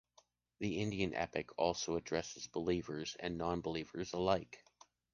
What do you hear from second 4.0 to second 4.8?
alike.